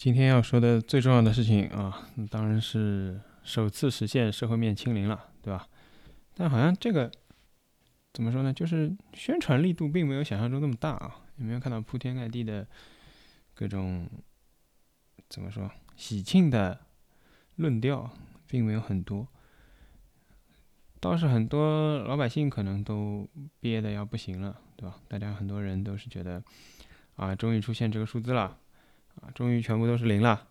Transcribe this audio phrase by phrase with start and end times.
[0.00, 5.68] 今天要说的最重要的事情啊，当然是首次实现社会面清零了，对吧？
[6.34, 7.12] 但好像这个
[8.14, 8.50] 怎么说呢？
[8.50, 11.16] 就是宣传力度并没有想象中那么大啊。
[11.36, 12.66] 有没有看到铺天盖地的
[13.54, 14.08] 各种
[15.28, 16.80] 怎么说喜庆的
[17.56, 18.10] 论调，
[18.46, 19.28] 并没有很多。
[20.98, 23.28] 倒是很多老百姓可能都
[23.60, 24.96] 憋得要不行了，对吧？
[25.08, 26.42] 大家很多人都是觉得
[27.16, 28.56] 啊，终于出现这个数字了。
[29.16, 30.48] 啊，终于全部都是零了，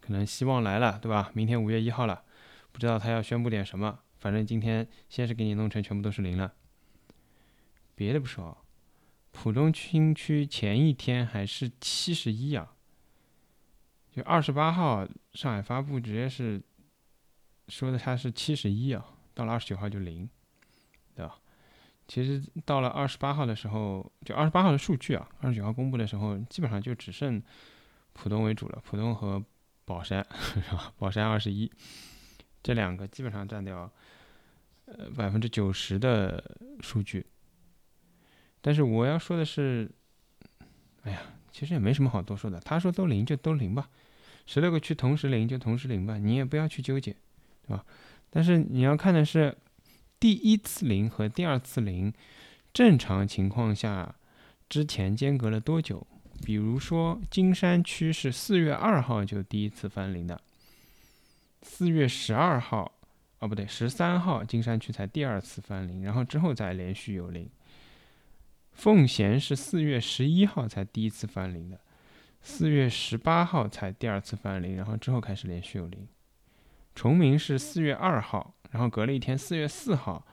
[0.00, 1.30] 可能希望来了，对吧？
[1.34, 2.24] 明天五月一号了，
[2.72, 4.00] 不知道他要宣布点什么。
[4.18, 6.52] 反正今天先是给你弄成全部都是零了。
[7.94, 8.64] 别的不说，
[9.30, 12.74] 浦东新区前一天还是七十一啊，
[14.10, 16.60] 就二十八号上海发布直接是
[17.68, 20.28] 说的它是七十一啊，到了二十九号就零，
[21.14, 21.38] 对吧？
[22.08, 27.40] 其实到了二十八号的时候，就二十八号的数据啊，二十九号公布的时候，基本上就只剩
[28.14, 29.44] 浦东为主了，浦东和
[29.84, 30.90] 宝山 是吧？
[30.96, 31.70] 宝山二十一，
[32.62, 33.92] 这两个基本上占掉
[34.86, 36.42] 呃百分之九十的
[36.80, 37.26] 数据。
[38.62, 39.90] 但是我要说的是，
[41.02, 41.20] 哎呀，
[41.52, 42.58] 其实也没什么好多说的。
[42.60, 43.86] 他说都零就都零吧，
[44.46, 47.14] 十六个区同时零就同时零吧，你也不要去纠结，
[47.66, 47.84] 对吧？
[48.30, 49.54] 但是你要看的是。
[50.20, 52.12] 第一次零和第二次零，
[52.72, 54.16] 正常情况下
[54.68, 56.04] 之前间隔了多久？
[56.44, 60.40] 比如说金山区是四月二号就第一次翻零的，
[61.62, 62.92] 四月十二号，
[63.38, 67.48] 哦不对，十三号金山区才第二次翻零，然后之后再连续有零。
[68.72, 71.80] 奉贤是四月十一号才第一次翻零的，
[72.42, 76.08] 四月十八号才第二次翻零，然后之后开始连续有零。
[76.94, 78.56] 崇明是四月二号。
[78.70, 80.26] 然后隔了一天，四月四号，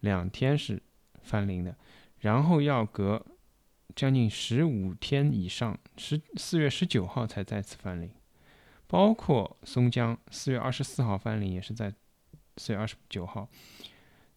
[0.00, 0.82] 两天是
[1.22, 1.76] 翻零的，
[2.20, 3.24] 然后要隔
[3.94, 8.10] 将近十五天以上，十四月十九号才再次翻零，
[8.86, 11.92] 包括松江四月二十四号翻零，也是在
[12.56, 13.48] 四月二十九号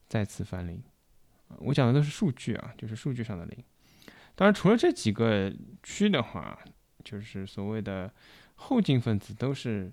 [0.08, 0.84] 再次翻零。
[1.60, 3.64] 我讲的都是数据啊，就是数据上的零。
[4.36, 5.54] 当然，除了这几个
[5.84, 6.60] 区的话，
[7.04, 8.14] 就是所谓的
[8.56, 9.92] 后进分子都是。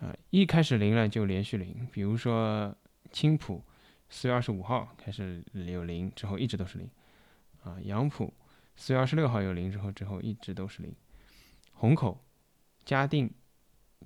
[0.00, 2.74] 啊，一开始零了就连续零，比如说
[3.10, 3.62] 青浦，
[4.08, 6.88] 四月二十五号开始有零，之后一直都是零。
[7.64, 8.32] 啊，杨浦
[8.76, 10.94] 四月二十六号有零之后，之后一直都是零。
[11.72, 12.18] 虹口、
[12.84, 13.28] 嘉定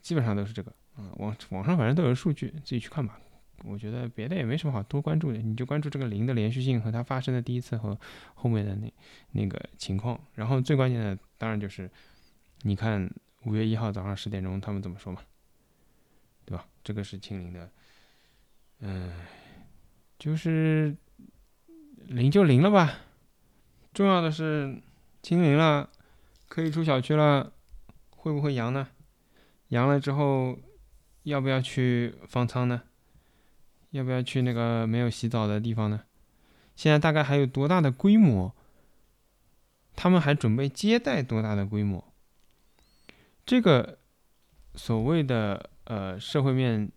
[0.00, 0.72] 基本上都是这个。
[0.94, 3.18] 啊，网网上反正都有数据，自己去看吧。
[3.64, 7.98] 我觉得别的也没什么好多关注的，你就关注这个零的连续性和它发生的第一次和
[8.34, 8.92] 后面的那
[9.30, 10.18] 那个情况。
[10.34, 11.90] 然后最关键的当然就是，
[12.62, 13.08] 你看
[13.44, 15.22] 五月一号早上十点钟他们怎么说嘛？
[16.44, 16.66] 对吧？
[16.82, 17.70] 这个是清零的，
[18.80, 19.12] 嗯，
[20.18, 20.96] 就是
[22.06, 22.98] 零就零了吧。
[23.94, 24.82] 重要的是
[25.22, 25.88] 清零了，
[26.48, 27.52] 可以出小区了，
[28.10, 28.88] 会不会阳呢？
[29.68, 30.58] 阳了之后，
[31.22, 32.82] 要不要去方舱呢？
[33.90, 36.02] 要不要去那个没有洗澡的地方呢？
[36.74, 38.52] 现在大概还有多大的规模？
[39.94, 42.12] 他们还准备接待多大的规模？
[43.46, 44.00] 这个
[44.74, 45.70] 所谓的。
[45.84, 46.90] 呃，社会面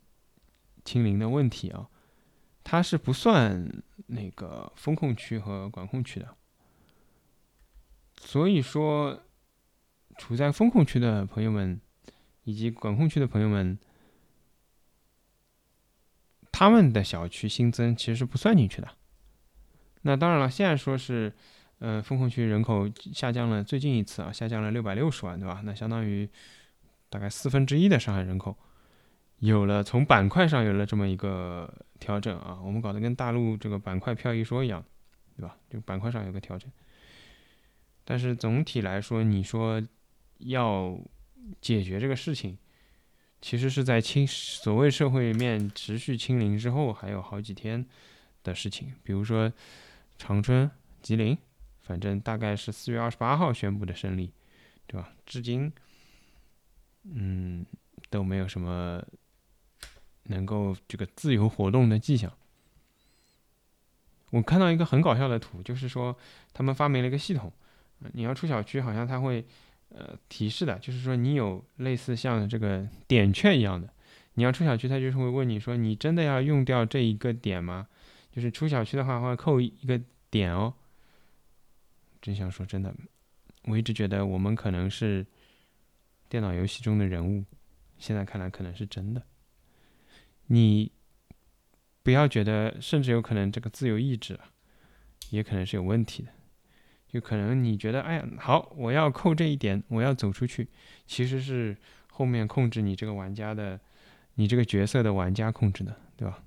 [0.84, 1.90] 清零的问题啊，
[2.64, 6.36] 它是不算那个风控区和管控区的，
[8.18, 9.24] 所以说，
[10.18, 11.82] 处在风控区的朋友们
[12.44, 13.78] 以及管控区的朋友们，
[16.52, 18.90] 他们的小区新增其实是不算进去的。
[20.04, 21.34] 那当然了，现在说是，
[21.80, 25.62] 呃，风控区人口下降了，最近一次啊，下降了六百六十万，对吧？
[25.66, 26.30] 那相当于
[27.10, 28.56] 大概四分之一的上海人口。
[29.40, 34.84] 有了从板块上有了这么一个调整啊，我们搞得跟大陆这个板块漂移说一样，
[35.36, 35.58] 对吧？
[35.70, 36.72] 就板块上有个调整，
[38.04, 39.82] 但是总体来说，你说
[40.38, 40.98] 要
[41.62, 42.58] 解决这个事情，
[43.42, 47.86] 其实是在清所谓社会面持续清零之后，还有好几天
[48.42, 48.94] 的事情。
[49.04, 49.52] 比如说
[50.18, 51.38] 长春、吉林，
[51.82, 54.32] 反正大概是四月二十八号宣布的胜利，
[54.88, 55.14] 对吧？
[55.26, 55.72] 至今，
[57.04, 57.66] 嗯，
[58.10, 59.04] 都没有什么。
[60.26, 62.32] 能够这个自由活动的迹象。
[64.32, 66.16] 我看到一个很搞笑的图，就是说
[66.54, 67.52] 他们发明了一个系统，
[68.14, 69.46] 你要出小区，好像他会
[69.90, 73.88] 呃提示的，就是说你有类似像这个点券一样的，
[74.34, 77.88] 你要出小区，他就是会问你说你真的要用掉这一个点吗？
[78.32, 80.74] 就是出小区的话会扣一个点哦。
[82.22, 82.94] 真想说真的，
[83.66, 85.26] 我一直觉得我们可能是
[86.28, 87.46] 电脑游戏中的人物，
[87.98, 89.22] 现在看来可能是真的。
[90.48, 90.92] 你
[92.04, 94.40] 不要觉得，甚至有可能这个自由意志
[95.30, 96.30] 也可能是有问题的。
[97.08, 100.68] 就可能你觉得，哎呀，好，我要扣这一点，我要走出去，
[101.08, 101.78] 其实是
[102.12, 103.80] 后面控制你这个玩家的，
[104.34, 106.44] 你这个角色的玩家控制的，对吧？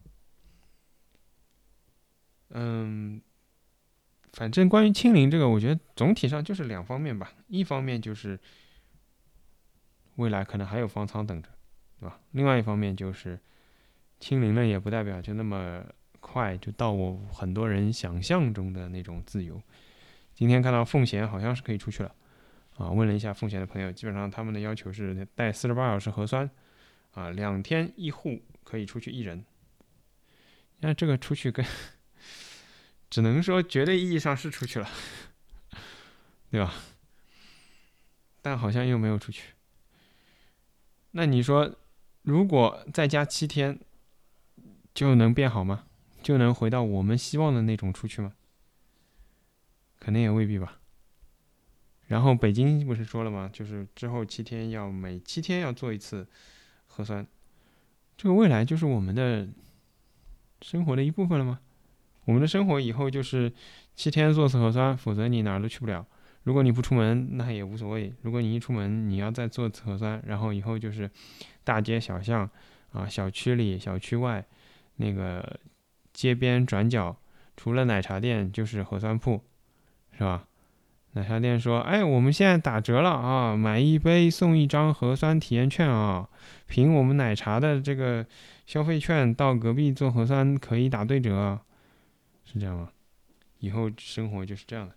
[2.50, 3.20] 嗯，
[4.34, 7.32] 反正关于清零这个，我觉得总体上就是两方面吧。
[7.46, 8.38] 一方面就是
[10.16, 11.48] 未来可能还有方舱等着，
[11.98, 12.20] 对吧？
[12.32, 13.40] 另外一方面就是
[14.20, 15.84] 清零了也不代表就那么
[16.20, 19.60] 快就到我很多人想象中的那种自由。
[20.34, 22.14] 今天看到奉贤好像是可以出去了，
[22.76, 26.48] 啊，问了一下奉贤的朋友，基本上他们的要求是带四十八小时核酸，
[27.12, 29.44] 啊，两天一户可以出去一人。
[30.80, 31.66] 那这个出去跟
[33.10, 34.88] 只能说绝对意义上是出去了，
[36.50, 36.72] 对吧？
[38.40, 39.54] 但好像又没有出去。
[41.10, 41.74] 那你说，
[42.22, 43.80] 如果再加七天，
[44.94, 45.84] 就能变好吗？
[46.22, 48.32] 就能回到我们希望的那种出去吗？
[50.00, 50.80] 肯定也未必吧。
[52.06, 53.50] 然后北京不是说了吗？
[53.52, 56.26] 就是之后七天要每七天要做一次
[56.86, 57.26] 核酸，
[58.16, 59.48] 这个未来就是我们的
[60.62, 61.60] 生活的一部分了吗？
[62.24, 63.52] 我们的生活以后就是
[63.94, 66.06] 七天做次核酸，否则你哪儿都去不了。
[66.42, 71.10] 如果你不出门，那也无所谓；如果你一出门，你要再做次核酸，然后以后就是
[71.62, 72.48] 大街小巷
[72.92, 74.46] 啊、小区里、小区外
[74.98, 75.58] 那个
[76.12, 77.16] 街边转角，
[77.56, 79.42] 除了奶茶店就是核酸铺。
[80.12, 80.48] 是吧？
[81.12, 86.28] 奶茶店说：“哎，我们现在打折了啊，买一杯送一张核酸体验券啊，
[86.66, 88.26] 凭我们奶茶的这个
[88.66, 91.60] 消费券到隔壁做核酸可以打对折，
[92.44, 92.90] 是这样吗？
[93.60, 94.94] 以后生活就是这样的。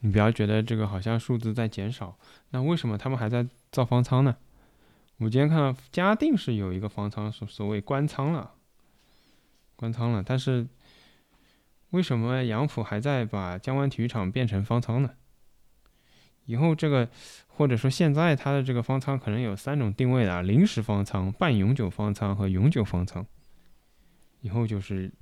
[0.00, 2.18] 你不要觉得这个好像数字在减少，
[2.50, 4.36] 那为什么他们还在造方舱呢？
[5.22, 8.52] 我今天看到嘉定是有一个方舱，所所谓关仓了，
[9.76, 10.66] 关仓了，但是。”
[11.92, 15.10] 为什么杨浦还在把江湾体育场变成方舱呢？
[16.46, 17.06] 以后这个，
[17.46, 23.26] 或者说现在它的这个方舱可能有三种定位的：临时方舱、半永久方舱和永久方舱。
[24.40, 25.12] 以后就是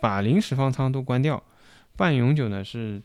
[0.00, 1.42] 把临时方舱都关掉，
[1.94, 3.02] 半永久呢是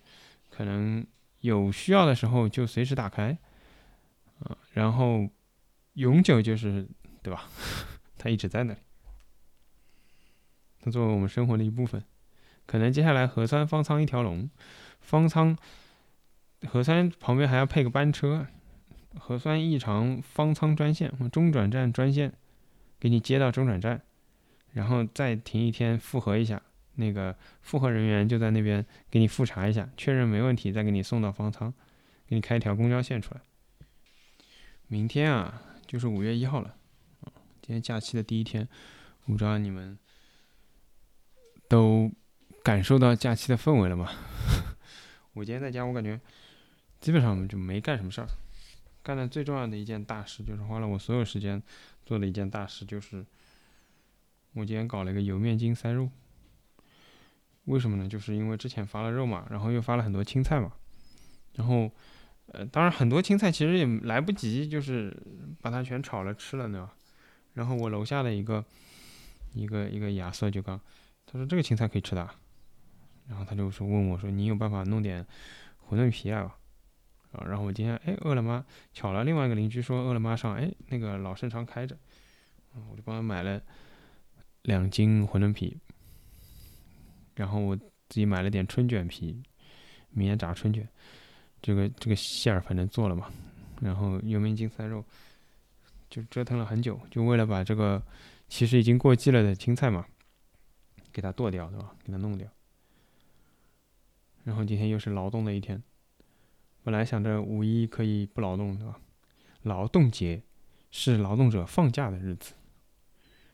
[0.50, 1.06] 可能
[1.42, 3.38] 有需要的时候就随时打开，
[4.46, 5.28] 啊，然后
[5.94, 6.88] 永久就是
[7.22, 7.50] 对吧？
[8.18, 8.80] 它一直在那里，
[10.80, 12.04] 它作为我们生活的一部分。
[12.66, 14.50] 可能接下来核酸方舱一条龙，
[15.02, 15.58] 方舱
[16.68, 18.48] 核酸旁边还要配个班车，
[19.20, 22.32] 核酸异常方舱专线中转站专线，
[23.00, 24.02] 给你接到中转站，
[24.72, 26.62] 然后再停一天复核一下，
[26.96, 31.74] 那个复核人员就在那边给你复查一下，确认没问题，再给你送到方舱，
[32.28, 33.42] 给你开一条公交线出来。
[34.88, 35.62] 明天啊，
[35.92, 36.74] 就是五月一号了，
[37.62, 38.66] 今天假期的第一天，
[39.26, 40.00] 我不知道你们
[41.68, 42.10] 都。
[42.64, 44.08] 感受到假期的氛围了吗？
[45.34, 46.22] 我今天在家，我感觉
[47.00, 48.28] 基本上就没干什么事儿。
[49.02, 51.60] 干的最重要的一件大事，就是花了我所有时间
[52.06, 53.26] 做的一件大事，就是
[54.54, 56.08] 我今天搞了一个油面筋塞肉。
[57.66, 58.08] 为什么呢？
[58.08, 60.72] 就是因为之前发了肉嘛，然后又发了很多青菜嘛，
[61.56, 61.92] 然后
[62.54, 65.16] 呃，当然很多青菜其实也来不及，就是
[65.62, 66.90] 把它全炒了吃了呢。
[67.54, 68.64] 然后我楼下的一个
[69.54, 70.80] 一个一个亚瑟就刚，
[71.26, 72.30] 他说这个青菜可以吃的。
[73.28, 75.26] 然后他就说问我说你有办法弄点
[75.88, 76.56] 馄饨皮啊？
[77.32, 81.98] 啊，然后我今天哎饿了么巧了，另外一个邻居说饿了么上哎那个老盛昌开着，
[82.90, 83.62] 我就帮他买了
[84.64, 85.78] 两斤馄饨皮，
[87.36, 89.42] 然后我自己买了点春卷皮，
[90.10, 90.86] 明天炸春卷，
[91.62, 93.30] 这个这个馅儿反正做了嘛，
[93.82, 95.04] 然后油面筋塞肉，
[96.10, 98.02] 就折腾了很久，就为了把这个
[98.48, 100.06] 其实已经过季了的青菜嘛，
[101.12, 101.96] 给它剁掉对吧？
[102.04, 102.48] 给它弄掉。
[104.44, 105.84] 然后今天又是劳动的一天，
[106.84, 109.00] 本来想着五一可以不劳动，对吧？
[109.62, 110.42] 劳动节
[110.90, 112.54] 是劳动者放假的日子，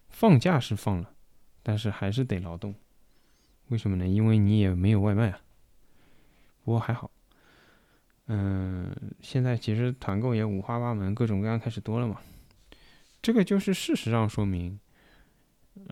[0.07, 1.13] 放假是放了，
[1.61, 2.73] 但是还是得劳动。
[3.67, 4.07] 为什么呢？
[4.07, 5.41] 因为你也没有外卖啊。
[6.63, 7.11] 不过还好，
[8.27, 12.21] 嗯，现在其实团购也五花八门，各种各样开始多了嘛。
[13.21, 14.79] 这个就是事实上说明，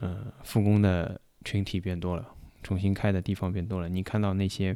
[0.02, 2.32] 嗯，复工的群体变多了。
[2.64, 4.76] 重新开的地方变多了，你看到那些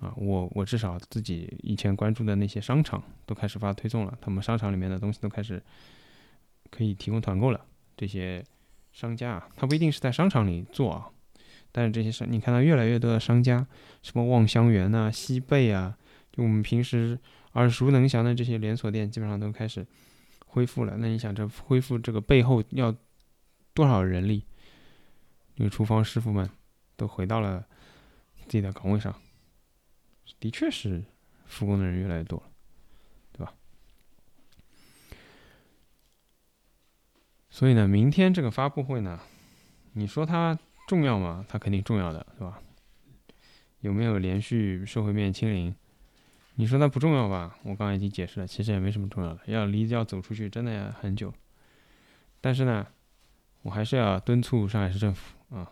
[0.00, 5.62] 啊，我我至少自己以前关注的那些商场都开始发推送了，他们商场里面的东西都开始
[6.72, 7.64] 可以提供团购了。
[7.96, 8.44] 这些
[8.92, 11.08] 商家啊，他不一定是在商场里做啊，
[11.70, 13.64] 但是这些商，你看到越来越多的商家，
[14.02, 15.96] 什么望香园呐、西贝啊，
[16.38, 17.18] 就我们平时
[17.54, 19.84] 耳熟能详的这些连锁店，基本上都开始
[20.46, 20.96] 恢复了。
[20.98, 22.94] 那你想，这恢复这个背后要
[23.74, 24.44] 多少人力？
[25.56, 26.48] 因为厨房师傅们。
[26.98, 27.64] 都回到了
[28.40, 29.14] 自己的岗位上，
[30.40, 31.04] 的确是
[31.46, 32.50] 复工的人越来越多了，
[33.30, 33.54] 对吧？
[37.48, 39.20] 所以呢，明天这个发布会呢，
[39.92, 41.46] 你说它重要吗？
[41.48, 42.60] 它肯定重要的，对吧？
[43.78, 45.72] 有没有连续社会面清零？
[46.60, 47.56] 你说它不重要吧？
[47.62, 49.40] 我刚刚已经解释了，其实也没什么重要的。
[49.46, 51.32] 要离要走出去，真的要很久。
[52.40, 52.84] 但是呢，
[53.62, 55.70] 我还是要敦促上海市政府啊，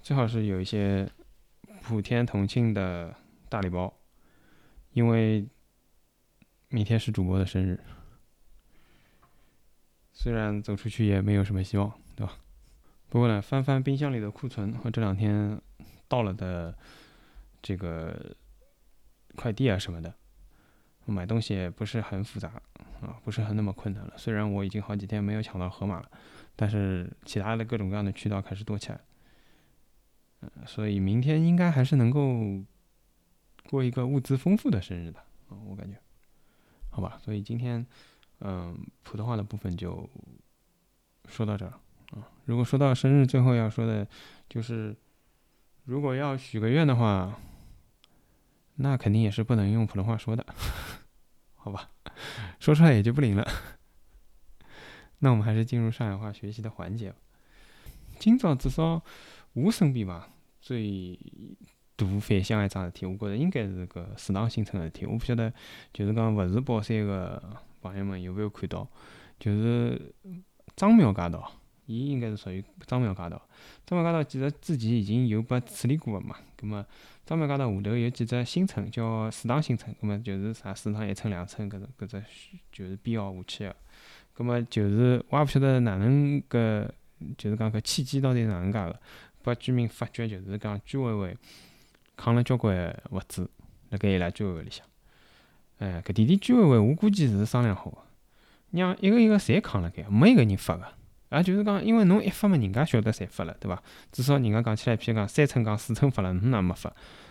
[0.00, 1.10] 最好是有一些
[1.82, 3.12] 普天同庆的
[3.48, 3.92] 大礼包，
[4.92, 5.44] 因为
[6.68, 7.80] 明天是主播的生日。
[10.12, 12.34] 虽然走出去也没有什么希望，对吧？
[13.08, 15.60] 不过呢，翻翻冰箱里的库存和这两天
[16.06, 16.78] 到了的
[17.60, 18.36] 这个
[19.36, 20.12] 快递啊什么的，
[21.04, 22.60] 买东西也不是很复杂。
[23.02, 24.14] 啊，不是很那么困难了。
[24.16, 26.10] 虽然我已经好几天没有抢到盒马了，
[26.56, 28.98] 但是其他的各种各样的渠道开始多起来。
[30.40, 32.64] 嗯，所以明天应该还是能够
[33.68, 35.98] 过一个物资丰富的生日的啊，我感觉。
[36.88, 37.86] 好吧，所以今天
[38.40, 40.08] 嗯，普通话的部分就
[41.26, 41.72] 说到这儿
[42.12, 42.26] 啊。
[42.46, 44.08] 如果说到生日，最后要说的
[44.48, 44.96] 就是，
[45.84, 47.38] 如果要许个愿的话，
[48.76, 50.44] 那肯定也是不能用普通话说的，
[51.54, 51.90] 好吧？
[52.60, 53.46] 说出来也就不灵了。
[55.20, 57.14] 那我们还是进入上海话学习的环节。
[58.18, 59.02] 今朝至少
[59.54, 60.28] 我身边吧，
[60.60, 61.18] 最
[61.96, 65.06] 大反响一桩事体，我觉着应该是个适当新村个事体。
[65.06, 65.52] 我不晓得，
[65.92, 67.42] 就是讲勿是宝山个
[67.80, 68.86] 朋友们有没有看到，
[69.38, 70.14] 就是
[70.74, 71.50] 张庙街道，
[71.86, 73.40] 伊应该是属于张庙街道。
[73.86, 76.84] 张庙街道其实之前已经有被处理过个嘛，葛末。
[77.24, 82.24] 张庙街道下头有几只新村，叫四塘新村，葛末就是啥四塘一村两村搿种搿只
[82.70, 83.76] 就是编号下去个。
[84.32, 86.88] 葛末就是我也勿晓得哪能搿
[87.36, 89.00] 就是讲搿契机到底是哪能介个，
[89.42, 91.36] 拨居民发觉就是讲居委会
[92.16, 93.50] 扛了交关物资
[93.90, 94.86] 辣盖伊拉居委会里向。
[95.78, 97.98] 哎，搿点点居委会我估计是商量好个，
[98.70, 100.86] 让一个一个侪扛辣盖，没一个人发个。
[101.30, 103.82] 也就是讲，因为侬一发嘛，人家晓得侪发了，对伐？
[104.12, 106.88] 至少人家讲起来，譬如讲三村讲四村发了，侬哪没发，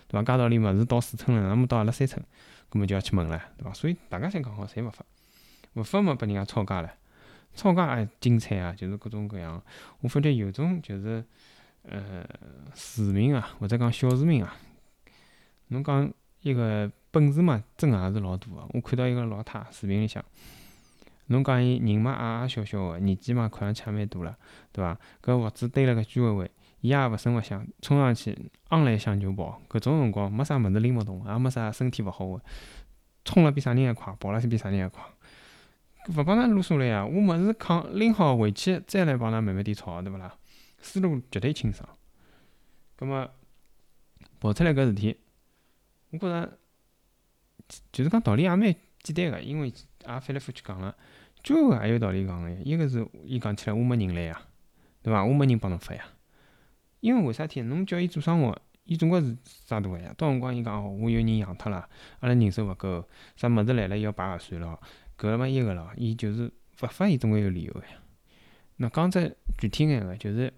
[0.08, 0.20] 对伐？
[0.20, 2.24] 街道里物事到四村了，哪没到阿拉三村？
[2.72, 3.74] 搿么就要去问了，对伐？
[3.74, 5.06] 所以大家侪讲好，侪勿发，
[5.76, 6.90] 勿发嘛，拨人家吵架唻，
[7.56, 9.62] 吵架也精彩啊，就是各种各样。
[10.02, 11.24] 我发觉有种就是，
[11.84, 12.28] 呃，
[12.74, 14.54] 市民啊，或者讲小市民啊，
[15.70, 16.12] 侬讲
[16.42, 18.68] 一个本事嘛，真也是老大个。
[18.74, 20.24] 我看到一个老太视频里向。
[21.28, 24.38] 侬讲伊人嘛矮矮小小个，年纪嘛看上去也蛮大了，
[24.72, 25.00] 对伐？
[25.24, 26.52] 搿物资堆辣盖居委会，
[26.82, 28.38] 伊也勿声勿响，冲上去
[28.70, 29.62] 昂来响就跑。
[29.70, 32.42] 搿种辰光没啥物事拎勿动，也没啥身体勿好个，
[33.24, 35.04] 冲了比啥人还快，跑了是比啥人还快。
[36.10, 37.04] 勿帮㑚啰嗦了呀！
[37.04, 40.36] 我物事扛拎好回去，再来帮㑚慢慢点吵，对勿啦？
[40.80, 41.90] 思路绝对清爽。
[42.96, 43.28] 葛末
[44.40, 45.18] 跑出来搿事体，
[46.12, 46.60] 我觉着
[47.92, 48.76] 就是讲道理也蛮
[49.14, 49.72] 简单个，因为。
[50.08, 50.96] 也翻来覆去讲了，
[51.42, 52.56] 居委会也有道理讲个呀。
[52.64, 54.40] 一个是伊讲起来，我没人来呀，
[55.02, 55.26] 对伐？
[55.26, 56.06] 我没人帮侬发呀。
[57.00, 57.64] 因为为啥体？
[57.64, 60.14] 侬叫伊做生活，伊总归是啥大个呀？
[60.16, 63.04] 到辰光伊讲哦，我有人养脱了，阿拉人手勿够，
[63.36, 64.80] 啥物事来了要排核算了，
[65.18, 66.44] 搿么一个咯，伊就是
[66.84, 68.00] 勿发，伊总归有理由个呀。
[68.76, 70.54] 那讲只具体眼个，就是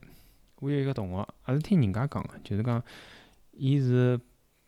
[0.59, 2.83] 我有一个同学，也是听人家讲个，就是讲
[3.53, 4.19] 伊是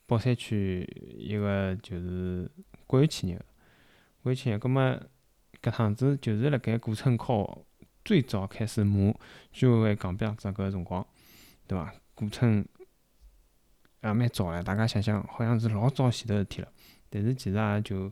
[0.06, 2.50] 宝山区一个就是
[2.88, 3.38] 国有企业。
[4.24, 4.82] 回去，葛末
[5.62, 7.66] 搿趟子就是辣盖古村考
[8.04, 9.14] 最早开始骂
[9.52, 11.06] 居委会讲标子搿个辰光，
[11.68, 11.94] 对伐？
[12.16, 12.66] 古村
[14.02, 16.68] 也蛮早唻，大家想想，好像是老早前头事体了。
[17.10, 18.12] 但是其实也就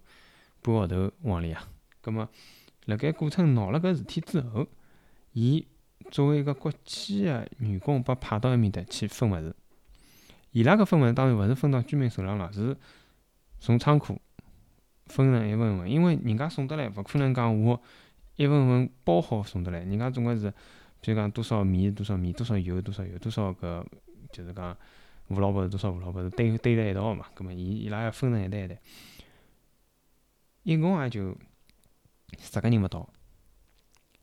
[0.62, 1.68] 半个号头往里啊。
[2.02, 2.28] 葛末
[2.86, 4.66] 辣盖古村闹了搿事体之后，
[5.34, 5.68] 伊
[6.10, 9.54] 作为一个国企个员工，被派到埃面搭去分物事。
[10.52, 12.76] 伊拉搿分物事当然勿是分到居民手浪了，是
[13.60, 14.20] 从仓库。
[15.10, 17.82] 分成一份份，因为人家送得来，勿可能讲我
[18.36, 19.80] 一份份包好送得来。
[19.80, 20.52] 人家总归是，
[21.02, 23.86] 比如讲多少米多少米，多少油多少油，多少个
[24.32, 24.78] 就是讲
[25.28, 27.26] 胡萝卜是多少胡萝卜堆堆辣一道嘛。
[27.34, 28.80] 葛末伊伊拉要分成一袋一袋，
[30.64, 31.36] 一共也就
[32.38, 33.10] 十个人勿到，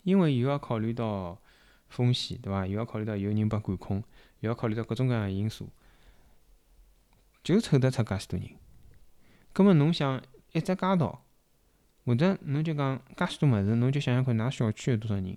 [0.02, 1.38] 因为又要考虑到
[1.88, 2.66] 风险，对伐？
[2.66, 4.02] 又要考虑到有人被管控，
[4.40, 5.68] 又要考虑到各种各样个因素，
[7.42, 8.48] 就凑得出介许多人。
[9.52, 10.22] 葛末侬想？
[10.54, 11.22] 一只街道，
[12.06, 15.36] 或者侬就讲介许多物事，侬就想想看，㑚小区有多少人？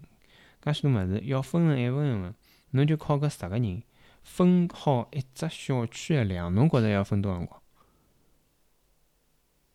[0.63, 2.33] 介许多物事要分成一份一份，
[2.71, 3.83] 侬就靠搿十个人
[4.23, 7.61] 分好一只小区个量，侬觉着要分多少辰光？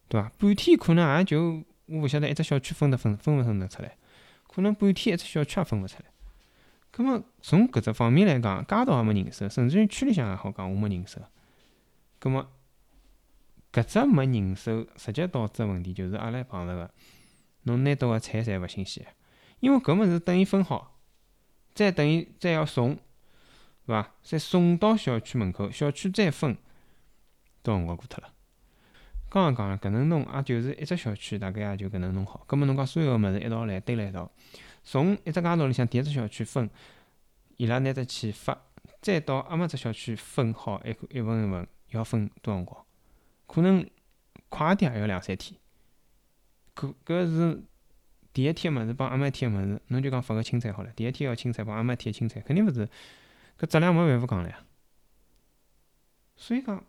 [0.08, 0.30] 对伐？
[0.38, 3.96] 半天可能也就我勿晓得一只小区分得分分勿分得出来，
[4.46, 6.04] 可能半天一只小区也分勿出来。
[6.90, 11.20] 葛末从搿只方面来讲，街道也没人手，甚至于区里向也好讲，我没人手。
[12.18, 12.46] 葛末
[13.72, 16.90] 搿只没人手，直接导致问题就是阿拉碰着个，
[17.62, 19.06] 侬拿到个菜侪勿新鲜，
[19.60, 21.00] 因为搿物事等伊分好，
[21.72, 22.94] 再等于再要送，
[23.86, 24.14] 对伐？
[24.22, 26.56] 再送到小区门口，小区再分，
[27.62, 28.32] 多辰光过脱了。
[29.30, 32.44] 刚刚讲了，搿能弄也就是一只小区，大概也就搿能弄好。
[32.46, 34.30] 葛末侬讲所有个物事一道来堆辣一道，
[34.84, 36.68] 从一只街道里向第一只小区分，
[37.56, 38.66] 伊拉拿只去发，
[39.00, 42.84] 再到阿末只小区分好一一份一份，要分多辰光？
[43.52, 43.86] 可能
[44.48, 45.60] 快点也要两三天。
[46.74, 47.62] 搿搿是
[48.32, 50.90] 第一天物事帮阿末一天物事，侬就讲发个青菜好了。
[50.96, 52.88] 第一天要青菜帮阿末一天个青菜，肯定勿是
[53.58, 54.64] 搿质量没办法讲了呀。
[56.36, 56.82] 所以讲。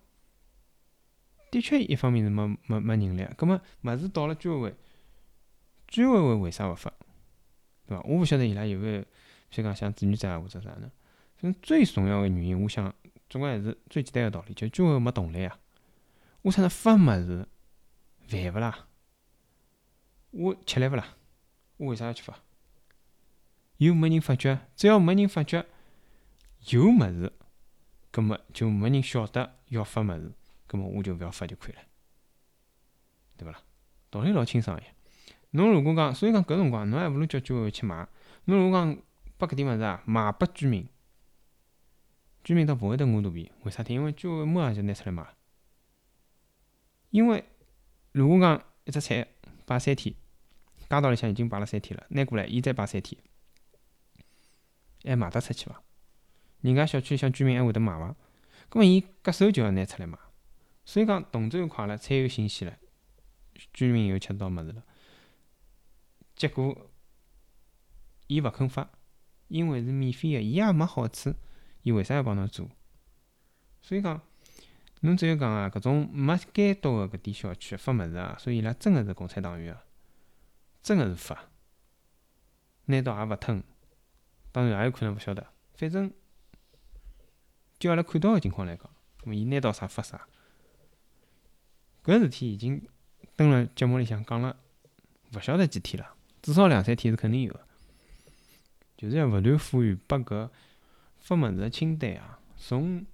[1.52, 4.76] 的确，一方面是没没没人力，葛末物事到了居委会，
[5.88, 6.92] 居委会为啥勿发？
[7.86, 8.04] 对伐？
[8.08, 9.06] 我勿晓得伊拉有没有，譬
[9.58, 10.92] 如讲像志愿者或者啥呢？
[11.36, 12.92] 反正最重要个原因，我想
[13.30, 15.60] 总归还是最简单个道理，就居委会没动力啊！
[16.44, 17.48] 我啥能发物事，
[18.28, 18.88] 烦勿啦？
[20.32, 21.16] 我吃力勿啦？
[21.78, 22.38] 我为啥要去发？
[23.78, 25.66] 又没人发觉，只要没人发觉
[26.70, 27.32] 有物事，
[28.12, 30.34] 葛末就没人晓得要发物事。
[30.68, 31.82] 葛末我就勿要发就可以了，
[33.38, 33.62] 对勿啦？
[34.10, 34.84] 道理老清爽个。
[35.52, 38.08] 侬如果讲，所以讲搿辰光侬还勿如叫居委会去买。
[38.46, 38.98] 侬如果讲
[39.38, 40.90] 把搿点物事啊卖拨居民，
[42.44, 43.50] 居民倒勿会得饿肚皮。
[43.64, 43.94] 为啥体？
[43.94, 45.26] 因为居委会马上就拿出来卖。
[47.14, 47.46] 因为
[48.12, 49.28] 如果讲一只菜
[49.68, 50.16] 摆三天，
[50.80, 53.22] 街道里向已经摆了三天了，拿过来伊再摆三天，
[55.04, 55.84] 还卖得出去伐？
[56.62, 58.16] 人家小区里向居民还会得买伐？
[58.68, 60.18] 葛末伊隔手就要拿出来卖。
[60.86, 62.76] 所以讲动作又快了，菜又新鲜了，
[63.72, 64.84] 居民又吃到物事了。
[66.36, 66.90] 结果，
[68.26, 68.90] 伊勿肯发，
[69.50, 71.36] 因为是免费个，伊也没好处，
[71.84, 72.68] 伊为啥要帮侬做？
[73.84, 74.20] 所以讲，
[75.06, 79.84] 侬只有讲啊，搿种没监督个搿点小区发物事啊，所以伊拉真个是共产党员啊，
[80.82, 81.50] 真个是发，
[82.86, 83.62] 难道也勿吞？
[84.54, 86.10] 当然也有可能勿晓得，反正
[87.78, 88.90] 就阿拉看到个情况来讲，
[89.26, 90.26] 咾伊拿到啥发啥。
[92.06, 92.88] 搿事体已经
[93.36, 94.56] 登了节目里向讲了，
[95.36, 97.60] 勿晓得几天了，至少两三天是肯定有个，
[98.96, 100.50] 就是要勿断呼吁把搿
[101.20, 103.06] 发物事个清单啊，从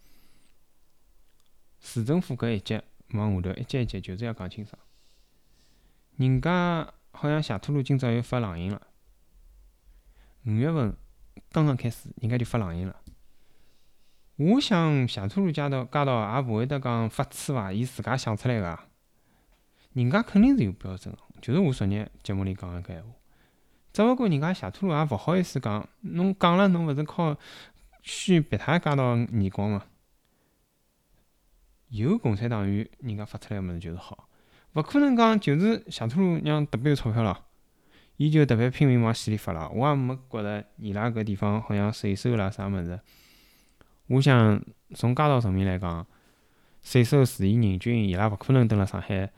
[1.79, 2.79] 市政府搿一级
[3.13, 4.77] 往下头一级一级，就是要讲清爽。
[6.17, 8.81] 人家好像谢土路今朝又发冷饮了，
[10.45, 10.95] 五月份
[11.51, 12.95] 刚刚开始，人家就发冷饮了。
[14.35, 17.71] 我想谢土路街道街道也勿会得讲发痴伐？
[17.71, 18.79] 伊自家想出来个，
[19.93, 21.21] 人家肯定是有标准个。
[21.41, 23.09] 就是我昨日节目里讲个搿闲话，
[23.93, 27.37] 只勿过人家谢土路也勿好意思讲，侬讲了侬勿是靠
[28.01, 29.85] 宣别他街道眼光嘛？
[31.89, 34.29] 有共产党员人家发出来个物事就是好，
[34.73, 37.45] 勿可能讲就是谢土路让特别有钞票了，
[38.17, 39.69] 伊就特别拼命往死里发了。
[39.69, 42.99] 我也没觉着伊拉搿地方好像税收啦啥物事。
[44.07, 44.61] 我想
[44.95, 46.05] 从街道层面来讲，
[46.81, 49.31] 税收自伊人均，伊拉勿可能蹲辣上海。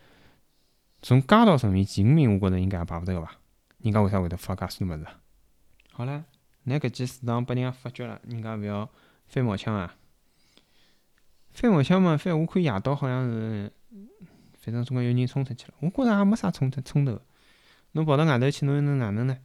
[1.02, 3.32] 从街道层面，前五名我觉着应该也排勿脱个伐？
[3.80, 5.08] 人家为啥会得发介许多物事？
[5.92, 6.26] 好了，
[6.64, 8.90] 拿搿记市场拨人家发觉了，人家勿要
[9.28, 9.96] 翻毛腔啊！
[11.54, 13.72] 翻毛腔嘛，翻我看夜到好像是，
[14.60, 15.74] 反正总归有人冲出去了。
[15.80, 17.20] 我觉着也没啥冲突冲突。
[17.94, 19.38] 侬跑到外头去，侬又能哪能呢？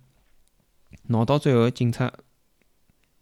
[1.09, 2.13] 闹到最后，警察。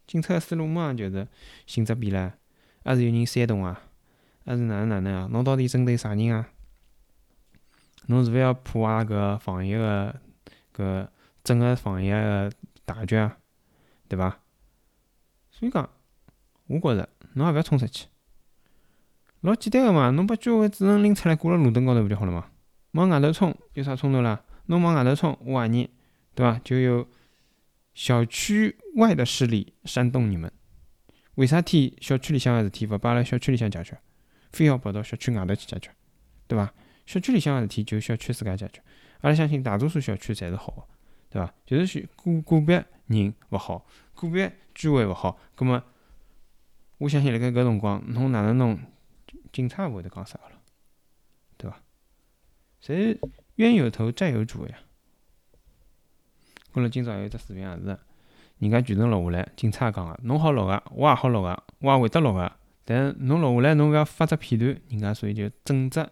[0.05, 1.27] 警察个思路马上就是
[1.65, 2.35] 性质变了，
[2.83, 3.81] 还是有人煽动啊，
[4.45, 5.27] 还是哪能哪能啊？
[5.31, 6.47] 侬到底针对啥人啊？
[8.05, 10.15] 侬是勿要破坏搿防疫个
[10.75, 11.07] 搿
[11.43, 12.51] 整个防疫个
[12.85, 13.35] 大局啊？
[14.07, 14.39] 对伐？
[15.49, 15.89] 所以讲，
[16.67, 18.05] 我觉着侬也勿要冲出去，
[19.45, 22.47] 老简单个嘛，侬把居委会主任拎出来挂辣路灯高头勿就好了嘛？
[22.93, 24.43] 往外头冲有啥冲突啦？
[24.65, 25.87] 侬往外头冲，我怀疑，
[26.33, 26.59] 对伐？
[26.63, 27.07] 就有。
[27.93, 30.51] 小区外的势力煽动你们，
[31.35, 33.97] 为啥体小区里向个事体勿摆辣小区里向解决，
[34.51, 35.89] 非要跑到小区外头去解决，
[36.45, 36.73] 对伐？
[37.05, 38.81] 小区里向个事体就小区自家解决。
[39.21, 40.83] 阿拉相信大多数小区侪是好个，
[41.29, 41.53] 对伐？
[41.65, 45.81] 就是个个别人勿好，个别居委勿好，葛末
[46.97, 48.77] 我相信辣盖搿辰光，侬哪能弄，
[49.55, 50.61] 警察勿会得讲啥个了，
[51.55, 51.81] 对伐？
[52.81, 53.17] 侪
[53.55, 54.77] 冤有头债有主呀。
[56.73, 57.97] 可能今朝有一只视频也是，
[58.57, 62.51] 人家全程录下来，警察讲个，侬好录个，我也好录个，我也会得录个，
[62.83, 66.05] 但侬录下来，侬勿要发只片段，人家所以就整只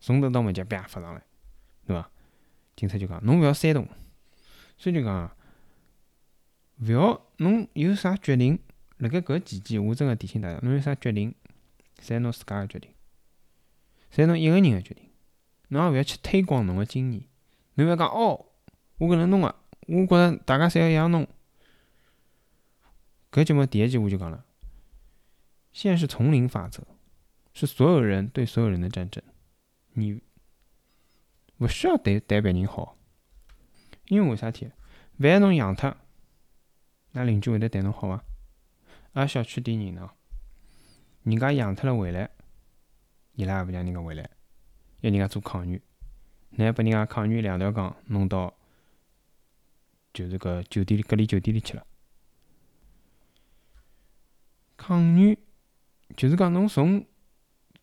[0.00, 1.22] 从头到尾就啪发上来，
[1.86, 2.10] 对伐？
[2.74, 3.86] 警察就讲，侬勿要煽动，
[4.76, 5.30] 所以就讲，
[6.80, 8.58] 勿要侬有啥决定，
[8.96, 11.32] 辣盖搿期间，我真个提醒大家，侬有啥决定，
[12.02, 12.92] 侪侬自家个决定，
[14.12, 15.10] 侪侬一个人个决定，
[15.68, 17.24] 侬也勿要去推广侬个经验，
[17.74, 18.46] 侬勿要讲哦，
[18.98, 19.54] 我搿能弄个，
[19.88, 21.26] 我觉着大家侪要一样弄。
[23.30, 24.44] 搿节目第一集我就讲了，
[25.72, 26.82] 现在是丛林法则，
[27.52, 29.22] 是所有人对所有人的战争，
[29.92, 30.20] 你
[31.58, 32.96] 勿需要对对别人好，
[34.08, 34.70] 因为为啥体？
[35.18, 35.94] 万一侬养脱，
[37.12, 38.22] 那邻居会得对侬好伐？
[39.12, 40.10] 阿小区点人呢，
[41.26, 42.30] 人家养脱了回来，
[43.32, 44.30] 伊拉也勿让人家回来，
[45.00, 45.80] 要人家做抗原，
[46.50, 48.54] 乃拨人家抗原两条杠弄到，
[50.12, 51.84] 就是搿酒店里隔离酒店里去了。
[54.76, 55.36] 抗原
[56.16, 57.04] 就是讲侬从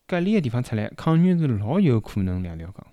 [0.08, 2.88] 隔离个地方出来，抗原是老有可能两条杠。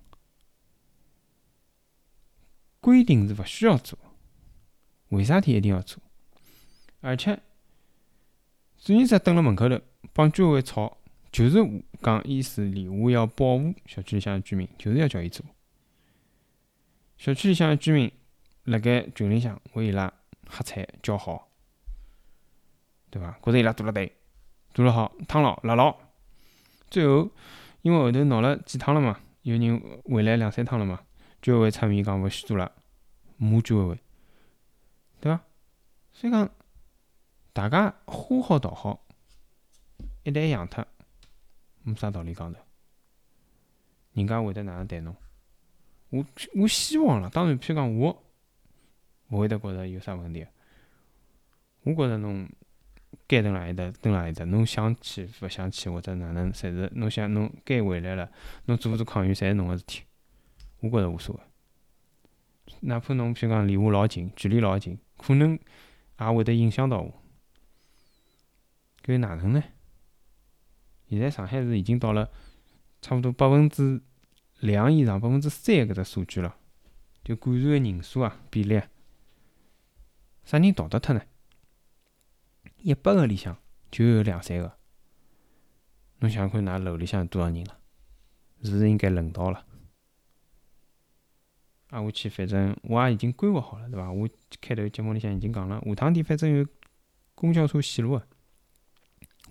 [2.81, 3.97] 规定是勿需要做，
[5.11, 6.03] 为啥体一定要做？
[7.01, 7.41] 而且，
[8.79, 9.81] 志愿者蹲辣门口头
[10.13, 10.97] 帮居委会吵，
[11.31, 11.59] 就是
[12.03, 15.45] 讲意思里，我要保护小区里向个居民，就是要叫伊做。
[17.19, 18.11] 小区里向个居民
[18.65, 20.13] 辣盖群里向为伊拉
[20.47, 21.49] 喝彩叫好。
[23.11, 23.39] 对伐？
[23.43, 24.13] 觉着伊拉做了对，
[24.73, 25.97] 做了好，趟牢辣牢。
[26.89, 27.31] 最后，
[27.83, 31.01] 因为后头闹了几趟了嘛，有人回来两三趟了嘛，
[31.43, 32.73] 居委会出面讲勿许做了，
[33.37, 33.99] 骂居委会，
[35.21, 35.41] 对伐？
[36.13, 36.49] 所以讲，
[37.53, 39.07] 大家花好道好，
[40.23, 40.87] 一旦养脱，
[41.83, 42.59] 没啥道理讲的。
[44.13, 45.17] 人家会得哪能对侬？
[46.11, 48.23] 我我希望了，当然，譬如讲我，
[49.31, 50.47] 勿会得觉着有啥问题。
[51.83, 52.49] 我觉着侬。
[53.27, 54.45] 该蹲辣埃搭，蹲辣埃搭。
[54.45, 58.29] 侬想去勿想去，或者哪能，侪是侬想侬该回来了，
[58.67, 60.03] 侬做勿做抗原，侪是侬个事体。
[60.81, 62.75] 我觉着无所谓。
[62.81, 65.59] 哪怕侬譬如讲离我老近，距离老近，可能
[66.19, 67.23] 也会得影响到我。
[69.05, 69.63] 搿哪能呢？
[71.11, 72.31] 现在上海市已经到了
[73.03, 74.01] 差勿多百分之
[74.61, 76.57] 两以上，百分之三搿只数据了，
[77.25, 78.81] 就感染个人数啊比例，
[80.45, 81.23] 啥人逃得脱呢？
[82.77, 83.59] 一百个里向
[83.91, 84.79] 就有两三个，
[86.21, 87.79] 侬想看，㑚楼里向有多少人了？
[88.63, 89.67] 是不是应该轮到了？
[91.89, 94.13] 啊，我去，反正我也已经规划好了，对伐？
[94.13, 94.29] 我
[94.61, 96.67] 开头节目里向已经讲了，下趟点反正有
[97.35, 98.27] 公交车线路个，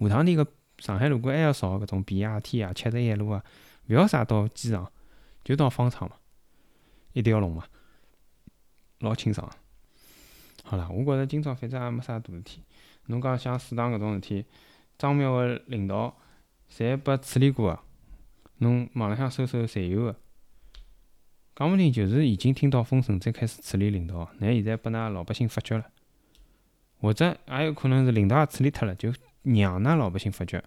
[0.02, 0.45] 下趟点个
[0.80, 3.44] 上海如果还要造搿种 BRT 啊、七十一路啊，
[3.88, 4.92] 勿要啥到机场，
[5.44, 6.15] 就到方舱嘛，
[7.13, 7.65] 一条龙嘛，
[9.00, 9.50] 老清爽。
[10.63, 12.63] 好了，我觉着今朝反正也没啥大事体。
[13.08, 14.46] 侬讲像水塘搿种事体，
[14.98, 16.15] 张庙个领导
[16.72, 17.80] 侪拨处理过个，
[18.60, 20.15] 侬网浪向搜搜侪有个。
[21.56, 24.30] 讲勿定就是已经听到风声，再开始处理领导。
[24.38, 25.86] 乃现在拨㑚老百姓发觉了，
[27.02, 29.12] 或者也有可能是领导也处理脱了，就
[29.43, 30.63] 让㑚老百姓发觉，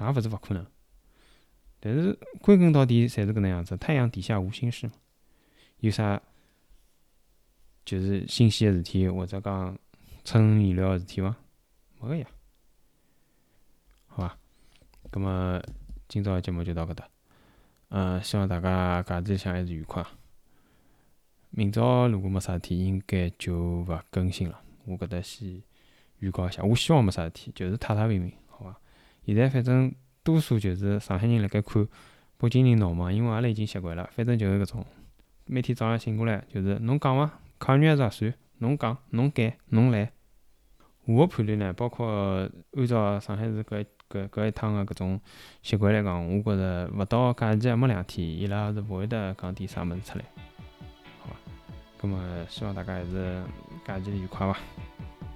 [0.00, 0.66] 也勿是勿可能。
[1.80, 3.76] 但是归根到底，侪是搿能样子。
[3.76, 4.92] 太阳底下无新事嘛，
[5.80, 6.22] 有啥
[7.84, 9.76] 就是新鲜个事体，或者讲
[10.24, 11.34] 出人意料个事体伐？
[12.00, 12.26] 没个呀，
[14.06, 14.38] 好吧，
[15.10, 15.60] 咁么
[16.08, 17.08] 今朝个节目就到搿搭，
[17.88, 20.04] 嗯，希望大家假期里向还是愉快。
[21.50, 24.62] 明朝如果没啥事体，应该就勿更新了。
[24.84, 25.62] 我搿搭先
[26.22, 28.78] 预告一下，我希望没啥事体，就是太太平平，好吧。
[29.26, 31.86] 现在反正多数就是上海人辣盖看
[32.38, 34.86] 北京人闹嘛，因为阿拉已经习惯了，反正就是搿种，
[35.46, 40.12] 每天早上醒过来就是侬讲伐，抗原还是算，侬讲，侬改，侬来。
[41.04, 45.20] 我个判断呢，包括按照上海市搿搿搿一趟个搿种
[45.60, 50.24] 习惯来讲，我觉着勿到假期还没两天，伊拉是勿会得讲点啥物事出来，
[51.20, 51.36] 好伐？
[52.00, 53.42] 葛末希望大家还是
[53.84, 54.56] 假期愉快伐？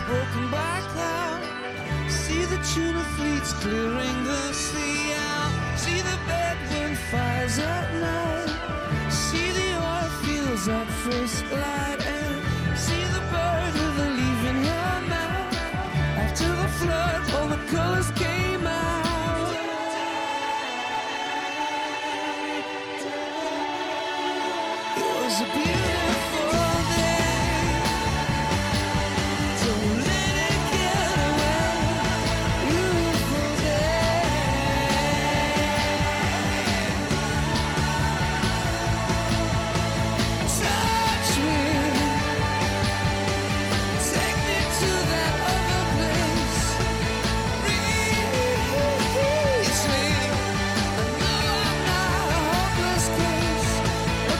[0.00, 1.42] broken by cloud.
[2.10, 5.52] See the tuna fleets clearing the sea out.
[5.78, 9.10] See the bedroom fires at night.
[9.10, 12.00] See the oil fields at first light.
[12.06, 15.54] And see the bird with a leaf in her mouth.
[16.24, 17.25] After the flood,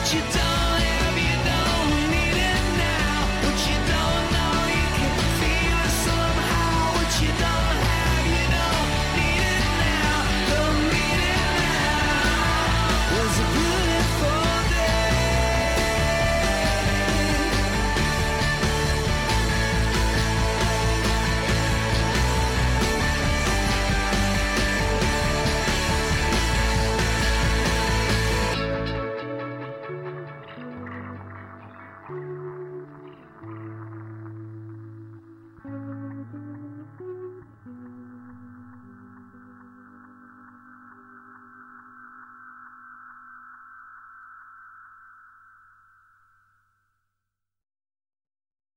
[0.07, 0.36] what you do.